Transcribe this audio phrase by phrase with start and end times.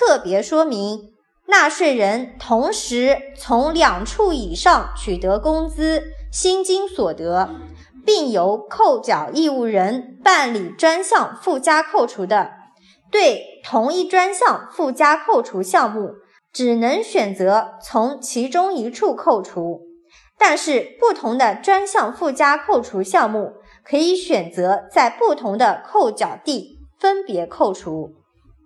[0.00, 1.12] 特别说明
[1.46, 7.50] 纳税人同时从两处以上取得工资薪金所得
[8.06, 12.52] 并由扣缴义务人办理专项附加扣除的。
[13.10, 16.14] 对同一专项附加扣除项目
[16.50, 19.82] 只能选择从其中一处扣除。
[20.38, 23.52] 但是不同的专项附加扣除项目
[23.84, 28.20] 可以选择在不同的扣缴地分别扣除。